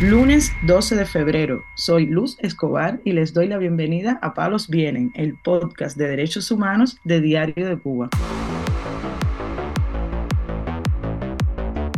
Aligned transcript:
Lunes 0.00 0.50
12 0.62 0.96
de 0.96 1.04
febrero, 1.04 1.62
soy 1.76 2.06
Luz 2.06 2.38
Escobar 2.40 3.02
y 3.04 3.12
les 3.12 3.34
doy 3.34 3.48
la 3.48 3.58
bienvenida 3.58 4.18
a 4.22 4.32
Palos 4.32 4.66
Vienen, 4.68 5.12
el 5.14 5.34
podcast 5.44 5.98
de 5.98 6.08
derechos 6.08 6.50
humanos 6.50 6.96
de 7.04 7.20
Diario 7.20 7.68
de 7.68 7.78
Cuba. 7.78 8.08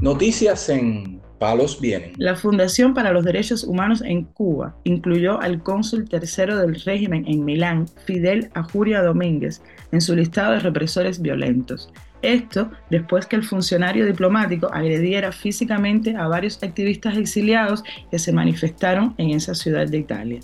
Noticias 0.00 0.68
en 0.68 1.20
Palos 1.38 1.80
Vienen. 1.80 2.14
La 2.16 2.34
Fundación 2.34 2.92
para 2.92 3.12
los 3.12 3.24
Derechos 3.24 3.62
Humanos 3.62 4.02
en 4.04 4.24
Cuba 4.24 4.74
incluyó 4.82 5.40
al 5.40 5.62
cónsul 5.62 6.08
tercero 6.08 6.56
del 6.56 6.74
régimen 6.80 7.24
en 7.28 7.44
Milán, 7.44 7.86
Fidel 8.04 8.50
Ajuria 8.54 9.00
Domínguez, 9.00 9.62
en 9.92 10.00
su 10.00 10.16
listado 10.16 10.54
de 10.54 10.58
represores 10.58 11.22
violentos. 11.22 11.92
Esto 12.22 12.70
después 12.88 13.26
que 13.26 13.36
el 13.36 13.44
funcionario 13.44 14.06
diplomático 14.06 14.72
agrediera 14.72 15.32
físicamente 15.32 16.16
a 16.16 16.28
varios 16.28 16.62
activistas 16.62 17.16
exiliados 17.16 17.82
que 18.10 18.18
se 18.18 18.32
manifestaron 18.32 19.14
en 19.18 19.30
esa 19.30 19.54
ciudad 19.54 19.88
de 19.88 19.98
Italia. 19.98 20.40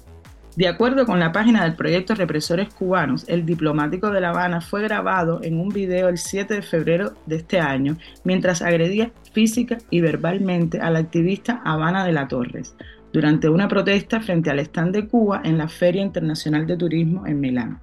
De 0.57 0.67
acuerdo 0.67 1.07
con 1.07 1.21
la 1.21 1.31
página 1.31 1.63
del 1.63 1.77
proyecto 1.77 2.17
Represores 2.17 2.75
Cubanos, 2.75 3.25
el 3.29 3.47
diplomático 3.47 4.11
de 4.11 4.21
La 4.21 4.31
Habana 4.31 4.61
fue 4.61 4.83
grabado 4.83 5.41
en 5.45 5.61
un 5.61 5.69
video 5.69 6.09
el 6.09 6.19
7 6.19 6.53
de 6.53 6.63
febrero 6.63 7.13
de 7.27 7.37
este 7.37 7.61
año 7.61 7.97
mientras 8.25 8.61
agredía 8.61 9.13
física 9.33 9.79
y 9.89 10.01
verbalmente 10.01 10.81
al 10.81 10.97
activista 10.97 11.63
Habana 11.65 12.05
de 12.05 12.13
la 12.13 12.27
Torres 12.27 12.75
durante 13.13 13.49
una 13.49 13.69
protesta 13.69 14.21
frente 14.21 14.51
al 14.51 14.59
stand 14.59 14.95
de 14.95 15.07
Cuba 15.07 15.43
en 15.45 15.59
la 15.59 15.69
Feria 15.69 16.03
Internacional 16.03 16.67
de 16.67 16.77
Turismo 16.77 17.25
en 17.25 17.39
Milán. 17.39 17.81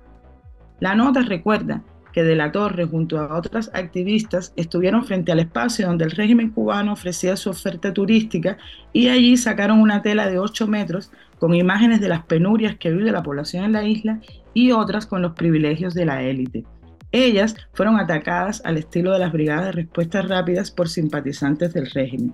La 0.82 0.96
nota 0.96 1.22
recuerda 1.22 1.82
que 2.16 2.24
de 2.24 2.38
la 2.38 2.54
Torre 2.54 2.86
junto 2.86 3.20
a 3.20 3.38
otras 3.38 3.70
activistas 3.74 4.54
estuvieron 4.56 5.04
frente 5.04 5.34
al 5.34 5.42
espacio 5.42 5.86
donde 5.86 6.06
el 6.06 6.12
régimen 6.12 6.50
cubano 6.50 6.94
ofrecía 6.94 7.36
su 7.36 7.50
oferta 7.50 7.94
turística 7.94 8.58
y 8.94 9.10
allí 9.10 9.36
sacaron 9.36 9.82
una 9.82 10.02
tela 10.02 10.30
de 10.30 10.40
8 10.40 10.66
metros 10.66 11.12
con 11.40 11.54
imágenes 11.54 12.00
de 12.00 12.08
las 12.08 12.24
penurias 12.24 12.78
que 12.78 12.90
vive 12.90 13.12
la 13.12 13.22
población 13.22 13.66
en 13.66 13.74
la 13.74 13.84
isla 13.84 14.22
y 14.54 14.72
otras 14.72 15.08
con 15.08 15.22
los 15.22 15.34
privilegios 15.34 15.94
de 15.94 16.06
la 16.06 16.24
élite. 16.24 16.64
Ellas 17.12 17.58
fueron 17.74 18.00
atacadas 18.00 18.62
al 18.64 18.78
estilo 18.78 19.12
de 19.12 19.20
las 19.20 19.34
brigadas 19.34 19.66
de 19.66 19.72
respuestas 19.74 20.26
rápidas 20.30 20.72
por 20.72 20.88
simpatizantes 20.88 21.74
del 21.74 21.92
régimen. 21.92 22.34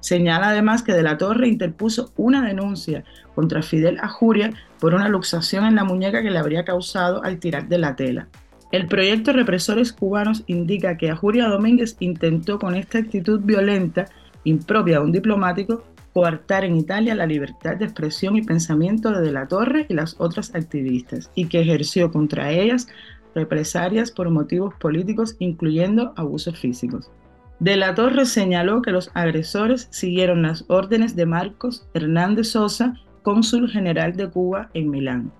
Señala 0.00 0.48
además 0.48 0.82
que 0.82 0.92
De 0.92 1.04
la 1.04 1.18
Torre 1.18 1.46
interpuso 1.46 2.12
una 2.16 2.44
denuncia 2.44 3.04
contra 3.36 3.62
Fidel 3.62 4.00
Ajuria 4.00 4.50
por 4.80 4.92
una 4.92 5.08
luxación 5.08 5.66
en 5.66 5.76
la 5.76 5.84
muñeca 5.84 6.20
que 6.20 6.30
le 6.30 6.38
habría 6.40 6.64
causado 6.64 7.22
al 7.22 7.38
tirar 7.38 7.68
de 7.68 7.78
la 7.78 7.94
tela. 7.94 8.28
El 8.72 8.86
proyecto 8.86 9.32
Represores 9.32 9.92
Cubanos 9.92 10.44
indica 10.46 10.96
que 10.96 11.10
Ajuria 11.10 11.48
Domínguez 11.48 11.96
intentó 11.98 12.60
con 12.60 12.76
esta 12.76 12.98
actitud 12.98 13.40
violenta, 13.40 14.06
impropia 14.44 15.00
de 15.00 15.04
un 15.04 15.12
diplomático, 15.12 15.82
coartar 16.12 16.64
en 16.64 16.76
Italia 16.76 17.16
la 17.16 17.26
libertad 17.26 17.76
de 17.76 17.86
expresión 17.86 18.36
y 18.36 18.42
pensamiento 18.42 19.10
de 19.10 19.22
De 19.22 19.32
la 19.32 19.48
Torre 19.48 19.86
y 19.88 19.94
las 19.94 20.14
otras 20.20 20.54
activistas, 20.54 21.30
y 21.34 21.46
que 21.46 21.60
ejerció 21.60 22.12
contra 22.12 22.52
ellas 22.52 22.86
represalias 23.34 24.12
por 24.12 24.30
motivos 24.30 24.74
políticos, 24.74 25.34
incluyendo 25.40 26.12
abusos 26.16 26.56
físicos. 26.58 27.10
De 27.58 27.76
la 27.76 27.94
Torre 27.94 28.24
señaló 28.24 28.82
que 28.82 28.92
los 28.92 29.10
agresores 29.14 29.88
siguieron 29.90 30.42
las 30.42 30.64
órdenes 30.68 31.16
de 31.16 31.26
Marcos 31.26 31.86
Hernández 31.92 32.50
Sosa, 32.50 32.94
cónsul 33.22 33.68
general 33.68 34.16
de 34.16 34.30
Cuba 34.30 34.70
en 34.74 34.90
Milán. 34.90 35.32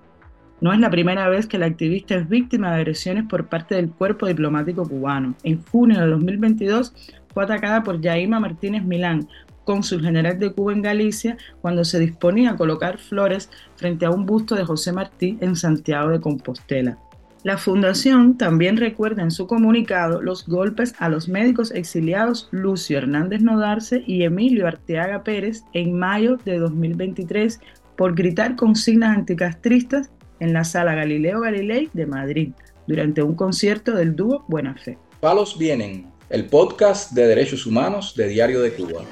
No 0.60 0.74
es 0.74 0.78
la 0.78 0.90
primera 0.90 1.28
vez 1.28 1.46
que 1.46 1.56
la 1.56 1.66
activista 1.66 2.14
es 2.16 2.28
víctima 2.28 2.70
de 2.70 2.76
agresiones 2.76 3.24
por 3.24 3.46
parte 3.46 3.76
del 3.76 3.90
cuerpo 3.90 4.26
diplomático 4.26 4.86
cubano. 4.86 5.34
En 5.42 5.62
junio 5.64 5.98
de 5.98 6.06
2022 6.06 6.92
fue 7.32 7.44
atacada 7.44 7.82
por 7.82 8.00
Yaima 8.00 8.40
Martínez 8.40 8.84
Milán, 8.84 9.26
cónsul 9.64 10.02
general 10.02 10.38
de 10.38 10.52
Cuba 10.52 10.74
en 10.74 10.82
Galicia, 10.82 11.38
cuando 11.62 11.82
se 11.84 11.98
disponía 11.98 12.50
a 12.50 12.56
colocar 12.56 12.98
flores 12.98 13.48
frente 13.76 14.04
a 14.04 14.10
un 14.10 14.26
busto 14.26 14.54
de 14.54 14.64
José 14.64 14.92
Martí 14.92 15.38
en 15.40 15.56
Santiago 15.56 16.10
de 16.10 16.20
Compostela. 16.20 16.98
La 17.42 17.56
fundación 17.56 18.36
también 18.36 18.76
recuerda 18.76 19.22
en 19.22 19.30
su 19.30 19.46
comunicado 19.46 20.20
los 20.20 20.46
golpes 20.46 20.94
a 20.98 21.08
los 21.08 21.26
médicos 21.26 21.70
exiliados 21.70 22.50
Lucio 22.50 22.98
Hernández 22.98 23.40
Nodarse 23.40 24.04
y 24.06 24.24
Emilio 24.24 24.66
Arteaga 24.66 25.24
Pérez 25.24 25.64
en 25.72 25.98
mayo 25.98 26.36
de 26.44 26.58
2023 26.58 27.60
por 27.96 28.14
gritar 28.14 28.56
consignas 28.56 29.16
anticastristas 29.16 30.10
en 30.40 30.52
la 30.52 30.64
Sala 30.64 30.94
Galileo 30.94 31.40
Galilei 31.40 31.88
de 31.92 32.06
Madrid 32.06 32.52
durante 32.86 33.22
un 33.22 33.34
concierto 33.34 33.94
del 33.94 34.16
dúo 34.16 34.44
Buena 34.48 34.74
Fe. 34.74 34.98
Palos 35.20 35.56
Vienen, 35.56 36.10
el 36.28 36.46
podcast 36.46 37.12
de 37.12 37.26
derechos 37.26 37.66
humanos 37.66 38.14
de 38.16 38.28
Diario 38.28 38.60
de 38.62 38.72
Cuba. 38.72 39.02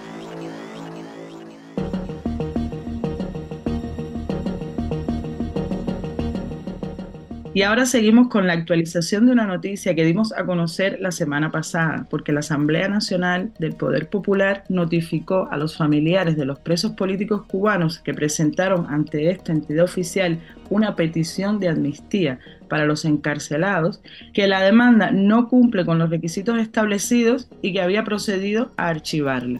Y 7.58 7.62
ahora 7.62 7.86
seguimos 7.86 8.28
con 8.28 8.46
la 8.46 8.52
actualización 8.52 9.26
de 9.26 9.32
una 9.32 9.44
noticia 9.44 9.96
que 9.96 10.04
dimos 10.04 10.32
a 10.32 10.46
conocer 10.46 10.98
la 11.00 11.10
semana 11.10 11.50
pasada, 11.50 12.06
porque 12.08 12.30
la 12.30 12.38
Asamblea 12.38 12.86
Nacional 12.86 13.50
del 13.58 13.74
Poder 13.74 14.08
Popular 14.08 14.62
notificó 14.68 15.48
a 15.50 15.56
los 15.56 15.76
familiares 15.76 16.36
de 16.36 16.44
los 16.44 16.60
presos 16.60 16.92
políticos 16.92 17.46
cubanos 17.48 17.98
que 17.98 18.14
presentaron 18.14 18.86
ante 18.88 19.28
esta 19.32 19.50
entidad 19.50 19.86
oficial 19.86 20.38
una 20.70 20.94
petición 20.94 21.58
de 21.58 21.66
amnistía 21.66 22.38
para 22.68 22.86
los 22.86 23.04
encarcelados, 23.04 24.00
que 24.32 24.46
la 24.46 24.62
demanda 24.62 25.10
no 25.10 25.48
cumple 25.48 25.84
con 25.84 25.98
los 25.98 26.10
requisitos 26.10 26.60
establecidos 26.60 27.48
y 27.60 27.72
que 27.72 27.82
había 27.82 28.04
procedido 28.04 28.70
a 28.76 28.86
archivarla. 28.86 29.58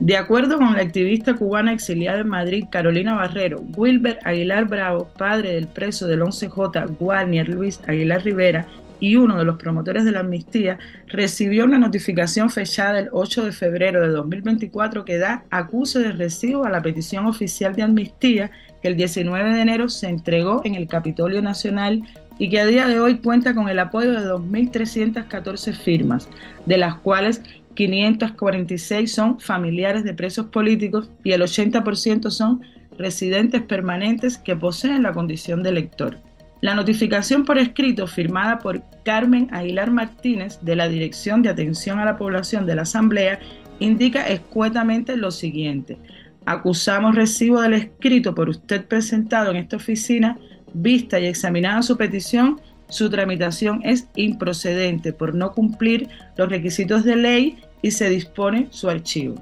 De 0.00 0.16
acuerdo 0.16 0.58
con 0.58 0.74
la 0.74 0.82
activista 0.82 1.34
cubana 1.34 1.72
exiliada 1.72 2.20
en 2.20 2.28
Madrid, 2.28 2.66
Carolina 2.70 3.14
Barrero, 3.14 3.60
Wilber 3.76 4.20
Aguilar 4.24 4.66
Bravo, 4.66 5.08
padre 5.18 5.54
del 5.54 5.66
preso 5.66 6.06
del 6.06 6.20
11J, 6.20 6.96
Guarnier 6.98 7.48
Luis 7.48 7.80
Aguilar 7.86 8.22
Rivera, 8.22 8.66
y 9.00 9.16
uno 9.16 9.38
de 9.38 9.44
los 9.44 9.56
promotores 9.58 10.04
de 10.04 10.12
la 10.12 10.20
amnistía, 10.20 10.78
recibió 11.06 11.64
una 11.64 11.78
notificación 11.78 12.50
fechada 12.50 13.00
el 13.00 13.08
8 13.12 13.44
de 13.44 13.52
febrero 13.52 14.00
de 14.00 14.08
2024 14.08 15.04
que 15.04 15.18
da 15.18 15.44
acuse 15.50 15.98
de 15.98 16.12
recibo 16.12 16.64
a 16.64 16.70
la 16.70 16.82
petición 16.82 17.26
oficial 17.26 17.74
de 17.74 17.82
amnistía 17.82 18.50
que 18.82 18.88
el 18.88 18.96
19 18.96 19.52
de 19.52 19.60
enero 19.60 19.88
se 19.88 20.08
entregó 20.08 20.62
en 20.64 20.74
el 20.74 20.86
Capitolio 20.86 21.42
Nacional 21.42 22.02
y 22.38 22.48
que 22.48 22.60
a 22.60 22.66
día 22.66 22.86
de 22.86 23.00
hoy 23.00 23.18
cuenta 23.18 23.54
con 23.54 23.68
el 23.68 23.78
apoyo 23.78 24.12
de 24.12 24.28
2.314 24.28 25.74
firmas, 25.74 26.28
de 26.66 26.78
las 26.78 26.94
cuales 26.96 27.42
546 27.74 29.12
son 29.12 29.40
familiares 29.40 30.04
de 30.04 30.14
presos 30.14 30.46
políticos 30.46 31.10
y 31.22 31.32
el 31.32 31.42
80% 31.42 32.30
son 32.30 32.62
residentes 32.98 33.62
permanentes 33.62 34.36
que 34.36 34.56
poseen 34.56 35.02
la 35.02 35.12
condición 35.12 35.62
de 35.62 35.70
elector. 35.70 36.18
La 36.60 36.74
notificación 36.74 37.44
por 37.44 37.56
escrito 37.56 38.08
firmada 38.08 38.58
por 38.58 38.82
Carmen 39.04 39.48
Aguilar 39.52 39.92
Martínez 39.92 40.58
de 40.62 40.74
la 40.74 40.88
Dirección 40.88 41.40
de 41.42 41.50
Atención 41.50 42.00
a 42.00 42.04
la 42.04 42.16
Población 42.16 42.66
de 42.66 42.74
la 42.74 42.82
Asamblea 42.82 43.38
indica 43.78 44.26
escuetamente 44.26 45.16
lo 45.16 45.30
siguiente. 45.30 45.98
Acusamos 46.46 47.14
recibo 47.14 47.60
del 47.60 47.74
escrito 47.74 48.34
por 48.34 48.48
usted 48.48 48.84
presentado 48.86 49.52
en 49.52 49.58
esta 49.58 49.76
oficina, 49.76 50.36
vista 50.74 51.18
y 51.18 51.26
examinada 51.26 51.82
su 51.82 51.96
petición, 51.96 52.60
su 52.88 53.10
tramitación 53.10 53.80
es 53.84 54.08
improcedente 54.16 55.12
por 55.12 55.34
no 55.34 55.52
cumplir 55.52 56.08
los 56.36 56.48
requisitos 56.48 57.04
de 57.04 57.16
ley 57.16 57.58
y 57.82 57.90
se 57.90 58.08
dispone 58.08 58.68
su 58.70 58.88
archivo. 58.88 59.36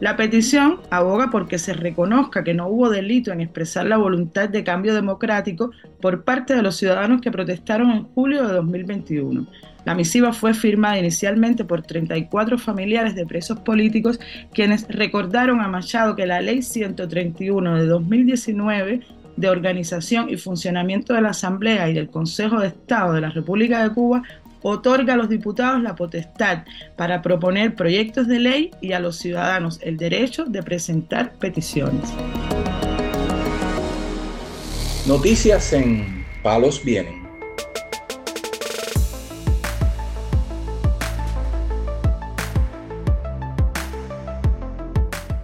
La 0.00 0.16
petición 0.16 0.80
aboga 0.90 1.30
porque 1.30 1.58
se 1.58 1.72
reconozca 1.72 2.44
que 2.44 2.52
no 2.52 2.68
hubo 2.68 2.90
delito 2.90 3.32
en 3.32 3.40
expresar 3.40 3.86
la 3.86 3.96
voluntad 3.96 4.48
de 4.48 4.64
cambio 4.64 4.92
democrático 4.94 5.70
por 6.00 6.24
parte 6.24 6.54
de 6.54 6.62
los 6.62 6.76
ciudadanos 6.76 7.20
que 7.20 7.30
protestaron 7.30 7.90
en 7.90 8.04
julio 8.04 8.46
de 8.46 8.54
2021. 8.54 9.46
La 9.84 9.94
misiva 9.94 10.32
fue 10.32 10.52
firmada 10.52 10.98
inicialmente 10.98 11.64
por 11.64 11.82
34 11.82 12.58
familiares 12.58 13.14
de 13.14 13.26
presos 13.26 13.60
políticos 13.60 14.18
quienes 14.52 14.86
recordaron 14.88 15.60
a 15.60 15.68
Machado 15.68 16.16
que 16.16 16.26
la 16.26 16.40
ley 16.40 16.62
131 16.62 17.76
de 17.76 17.86
2019 17.86 19.00
de 19.36 19.48
organización 19.48 20.30
y 20.30 20.36
funcionamiento 20.36 21.14
de 21.14 21.22
la 21.22 21.30
Asamblea 21.30 21.88
y 21.88 21.94
del 21.94 22.08
Consejo 22.08 22.60
de 22.60 22.68
Estado 22.68 23.12
de 23.12 23.20
la 23.20 23.30
República 23.30 23.82
de 23.82 23.94
Cuba 23.94 24.22
otorga 24.62 25.12
a 25.14 25.16
los 25.16 25.28
diputados 25.28 25.82
la 25.82 25.94
potestad 25.94 26.64
para 26.96 27.20
proponer 27.20 27.74
proyectos 27.74 28.26
de 28.26 28.38
ley 28.38 28.70
y 28.80 28.92
a 28.92 28.98
los 28.98 29.16
ciudadanos 29.18 29.78
el 29.82 29.98
derecho 29.98 30.44
de 30.44 30.62
presentar 30.62 31.34
peticiones. 31.34 32.10
Noticias 35.06 35.72
en 35.74 36.24
Palos 36.42 36.82
Vienen. 36.82 37.23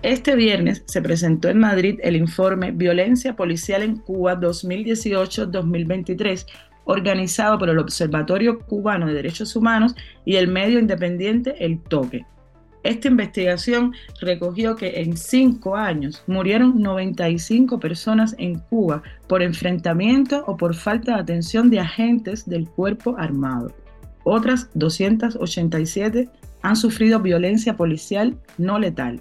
Este 0.02 0.34
viernes 0.34 0.82
se 0.86 1.02
presentó 1.02 1.50
en 1.50 1.58
Madrid 1.58 2.00
el 2.02 2.16
informe 2.16 2.70
Violencia 2.70 3.36
Policial 3.36 3.82
en 3.82 3.96
Cuba 3.96 4.40
2018-2023, 4.40 6.46
organizado 6.84 7.58
por 7.58 7.68
el 7.68 7.78
Observatorio 7.78 8.60
Cubano 8.60 9.06
de 9.06 9.12
Derechos 9.12 9.54
Humanos 9.56 9.94
y 10.24 10.36
el 10.36 10.48
medio 10.48 10.78
independiente 10.78 11.54
El 11.62 11.82
Toque. 11.82 12.24
Esta 12.82 13.08
investigación 13.08 13.92
recogió 14.22 14.74
que 14.74 15.02
en 15.02 15.18
cinco 15.18 15.76
años 15.76 16.24
murieron 16.26 16.80
95 16.80 17.78
personas 17.78 18.34
en 18.38 18.58
Cuba 18.58 19.02
por 19.28 19.42
enfrentamiento 19.42 20.44
o 20.46 20.56
por 20.56 20.74
falta 20.74 21.16
de 21.16 21.20
atención 21.20 21.68
de 21.68 21.80
agentes 21.80 22.48
del 22.48 22.66
cuerpo 22.66 23.16
armado. 23.18 23.70
Otras 24.24 24.70
287 24.72 26.30
han 26.62 26.76
sufrido 26.76 27.20
violencia 27.20 27.76
policial 27.76 28.34
no 28.56 28.78
letal. 28.78 29.20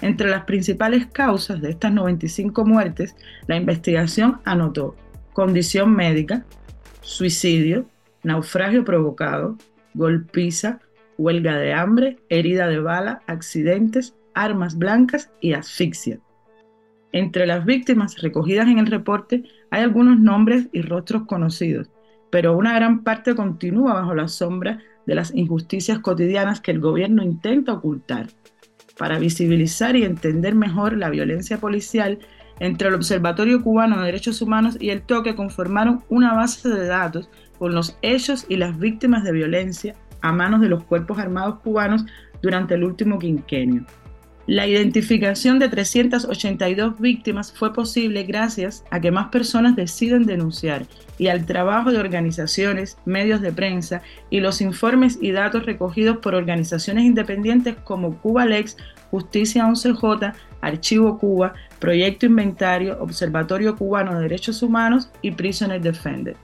Entre 0.00 0.28
las 0.28 0.44
principales 0.44 1.06
causas 1.06 1.60
de 1.60 1.70
estas 1.70 1.92
95 1.92 2.64
muertes, 2.64 3.16
la 3.46 3.56
investigación 3.56 4.40
anotó 4.44 4.96
condición 5.32 5.94
médica, 5.94 6.44
suicidio, 7.00 7.86
naufragio 8.22 8.84
provocado, 8.84 9.56
golpiza, 9.94 10.80
huelga 11.18 11.56
de 11.56 11.72
hambre, 11.72 12.18
herida 12.28 12.68
de 12.68 12.80
bala, 12.80 13.22
accidentes, 13.26 14.14
armas 14.34 14.76
blancas 14.76 15.30
y 15.40 15.52
asfixia. 15.52 16.18
Entre 17.12 17.46
las 17.46 17.64
víctimas 17.64 18.20
recogidas 18.20 18.66
en 18.66 18.78
el 18.78 18.86
reporte 18.86 19.44
hay 19.70 19.82
algunos 19.82 20.18
nombres 20.18 20.68
y 20.72 20.82
rostros 20.82 21.26
conocidos, 21.26 21.88
pero 22.30 22.56
una 22.56 22.74
gran 22.74 23.04
parte 23.04 23.36
continúa 23.36 23.94
bajo 23.94 24.14
la 24.14 24.26
sombra 24.26 24.80
de 25.06 25.14
las 25.14 25.32
injusticias 25.34 26.00
cotidianas 26.00 26.60
que 26.60 26.72
el 26.72 26.80
gobierno 26.80 27.22
intenta 27.22 27.74
ocultar. 27.74 28.26
Para 28.96 29.18
visibilizar 29.18 29.96
y 29.96 30.04
entender 30.04 30.54
mejor 30.54 30.96
la 30.96 31.10
violencia 31.10 31.58
policial, 31.58 32.18
entre 32.60 32.88
el 32.88 32.94
Observatorio 32.94 33.62
Cubano 33.62 33.98
de 33.98 34.06
Derechos 34.06 34.40
Humanos 34.40 34.76
y 34.78 34.90
el 34.90 35.02
Toque 35.02 35.34
conformaron 35.34 36.04
una 36.08 36.34
base 36.34 36.68
de 36.68 36.86
datos 36.86 37.28
con 37.58 37.74
los 37.74 37.98
hechos 38.02 38.46
y 38.48 38.56
las 38.56 38.78
víctimas 38.78 39.24
de 39.24 39.32
violencia 39.32 39.94
a 40.20 40.32
manos 40.32 40.60
de 40.60 40.68
los 40.68 40.84
cuerpos 40.84 41.18
armados 41.18 41.58
cubanos 41.60 42.04
durante 42.40 42.74
el 42.74 42.84
último 42.84 43.18
quinquenio. 43.18 43.84
La 44.46 44.66
identificación 44.66 45.58
de 45.58 45.70
382 45.70 47.00
víctimas 47.00 47.50
fue 47.50 47.72
posible 47.72 48.24
gracias 48.24 48.84
a 48.90 49.00
que 49.00 49.10
más 49.10 49.28
personas 49.28 49.74
deciden 49.74 50.26
denunciar 50.26 50.84
y 51.16 51.28
al 51.28 51.46
trabajo 51.46 51.90
de 51.90 51.98
organizaciones, 51.98 52.98
medios 53.06 53.40
de 53.40 53.52
prensa 53.52 54.02
y 54.28 54.40
los 54.40 54.60
informes 54.60 55.18
y 55.22 55.30
datos 55.30 55.64
recogidos 55.64 56.18
por 56.18 56.34
organizaciones 56.34 57.04
independientes 57.04 57.76
como 57.84 58.18
Cubalex, 58.18 58.76
Justicia 59.10 59.64
11J, 59.64 60.34
Archivo 60.60 61.18
Cuba, 61.18 61.54
Proyecto 61.78 62.26
Inventario, 62.26 62.98
Observatorio 63.00 63.76
Cubano 63.76 64.14
de 64.14 64.22
Derechos 64.24 64.62
Humanos 64.62 65.08
y 65.22 65.30
Prisoner 65.30 65.80
Defender. 65.80 66.36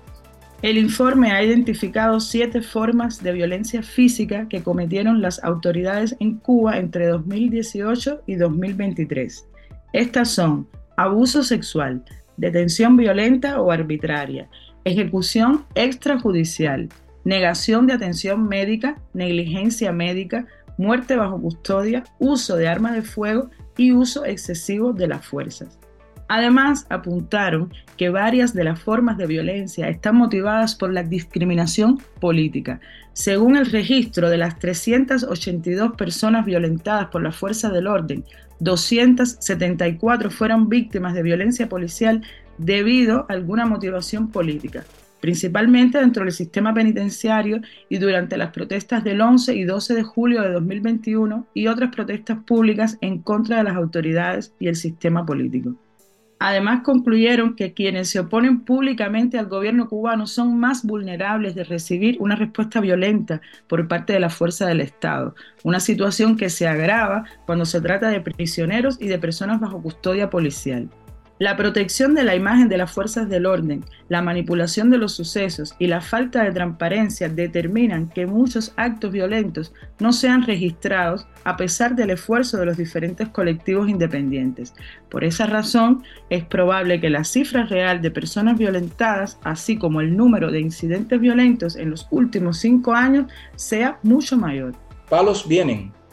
El 0.62 0.77
informe 0.77 1.33
ha 1.33 1.43
identificado 1.43 2.21
siete 2.21 2.61
formas 2.61 3.23
de 3.23 3.33
violencia 3.33 3.83
física 3.83 4.47
que 4.47 4.62
cometieron 4.62 5.23
las 5.23 5.43
autoridades 5.43 6.15
en 6.21 6.37
Cuba 6.37 6.77
entre 6.77 7.07
2018 7.07 8.25
y 8.27 8.35
2023. 8.35 9.49
Estas 9.95 10.31
son 10.31 10.69
abuso 10.99 11.43
sexual, 11.43 12.05
detención 12.37 12.99
violenta 12.99 13.59
o 13.62 13.71
arbitraria, 13.71 14.51
ejecución 14.85 15.65
extrajudicial, 15.75 16.91
negación 17.25 17.87
de 17.87 17.95
atención 17.95 18.47
médica, 18.47 19.01
negligencia 19.15 19.93
médica, 19.93 20.47
muerte 20.77 21.17
bajo 21.17 21.41
custodia, 21.41 22.05
uso 22.19 22.57
de 22.57 22.69
armas 22.69 22.93
de 22.93 23.03
fuego 23.03 23.49
y 23.79 23.93
uso 23.93 24.27
excesivo 24.27 24.93
de 24.93 25.09
las 25.09 25.25
fuerzas. 25.25 25.80
Además, 26.32 26.87
apuntaron 26.91 27.73
que 27.97 28.09
varias 28.09 28.55
de 28.55 28.62
las 28.62 28.79
formas 28.81 29.19
de 29.19 29.27
violencia 29.27 29.88
están 29.88 30.15
motivadas 30.15 30.77
por 30.77 30.93
la 30.93 31.03
discriminación 31.03 31.99
política. 32.21 32.81
Según 33.15 33.56
el 33.56 33.67
registro 33.67 34.31
de 34.31 34.37
las 34.37 34.56
382 34.61 35.97
personas 35.97 36.47
violentadas 36.47 37.06
por 37.06 37.21
la 37.21 37.32
fuerza 37.32 37.71
del 37.71 37.88
orden, 37.88 38.25
274 38.61 40.31
fueron 40.31 40.69
víctimas 40.69 41.15
de 41.15 41.25
violencia 41.25 41.69
policial 41.69 42.23
debido 42.59 43.26
a 43.29 43.33
alguna 43.33 43.67
motivación 43.67 44.31
política, 44.31 44.85
principalmente 45.21 45.99
dentro 45.99 46.23
del 46.23 46.33
sistema 46.33 46.73
penitenciario 46.73 47.61
y 47.88 47.99
durante 47.99 48.37
las 48.37 48.53
protestas 48.53 49.03
del 49.03 49.21
11 49.21 49.56
y 49.56 49.65
12 49.65 49.94
de 49.94 50.03
julio 50.05 50.43
de 50.43 50.53
2021 50.53 51.49
y 51.55 51.67
otras 51.67 51.93
protestas 51.93 52.38
públicas 52.44 52.99
en 53.00 53.19
contra 53.19 53.56
de 53.56 53.65
las 53.65 53.75
autoridades 53.75 54.55
y 54.61 54.69
el 54.69 54.76
sistema 54.76 55.26
político. 55.26 55.75
Además, 56.42 56.81
concluyeron 56.84 57.54
que 57.54 57.75
quienes 57.75 58.08
se 58.08 58.19
oponen 58.20 58.64
públicamente 58.64 59.38
al 59.38 59.46
gobierno 59.46 59.88
cubano 59.90 60.26
son 60.26 60.58
más 60.58 60.84
vulnerables 60.84 61.54
de 61.54 61.64
recibir 61.64 62.16
una 62.19 62.34
respuesta 62.34 62.81
violenta 62.81 63.42
por 63.69 63.87
parte 63.88 64.14
de 64.14 64.20
la 64.20 64.31
fuerza 64.31 64.66
del 64.66 64.81
Estado, 64.81 65.34
una 65.64 65.81
situación 65.81 66.37
que 66.38 66.48
se 66.48 66.66
agrava 66.66 67.25
cuando 67.44 67.66
se 67.66 67.82
trata 67.82 68.08
de 68.08 68.22
prisioneros 68.22 68.96
y 69.00 69.08
de 69.08 69.19
personas 69.19 69.60
bajo 69.60 69.82
custodia 69.82 70.31
policial. 70.31 70.90
La 71.40 71.56
protección 71.56 72.14
de 72.14 72.22
la 72.22 72.34
imagen 72.34 72.69
de 72.69 72.76
las 72.76 72.92
fuerzas 72.92 73.26
del 73.31 73.46
orden, 73.46 73.82
la 74.10 74.20
manipulación 74.20 74.90
de 74.90 74.98
los 74.98 75.14
sucesos 75.14 75.75
y 75.78 75.87
la 75.87 76.02
falta 76.02 76.44
de 76.44 76.52
transparencia 76.52 77.31
determinan 77.31 78.10
que 78.10 78.26
muchos 78.26 78.75
actos 78.76 79.10
violentos 79.10 79.72
no 80.00 80.12
sean 80.12 80.42
registrados 80.42 81.26
a 81.44 81.56
pesar 81.56 81.96
del 81.96 82.10
esfuerzo 82.10 82.58
de 82.58 82.66
los 82.66 82.76
diferentes 82.76 83.31
colectivos 83.31 83.88
independientes. 83.88 84.75
Por 85.08 85.25
esa 85.25 85.46
razón, 85.46 86.02
es 86.28 86.44
probable 86.44 87.00
que 87.00 87.08
la 87.08 87.25
cifra 87.25 87.64
real 87.64 88.02
de 88.02 88.10
personas 88.10 88.58
violentadas, 88.58 89.38
así 89.42 89.78
como 89.78 90.02
el 90.02 90.14
número 90.14 90.50
de 90.50 90.60
incidentes 90.60 91.19
violentos 91.19 91.75
en 91.75 91.88
los 91.88 92.06
últimos 92.10 92.58
cinco 92.58 92.92
años, 92.92 93.32
sea 93.56 93.98
mucho 94.02 94.37
mayor. 94.37 94.75
Palos 95.08 95.48
vienen, 95.48 95.90